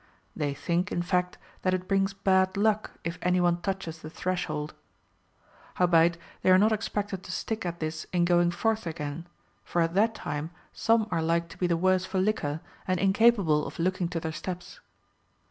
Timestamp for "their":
14.19-14.31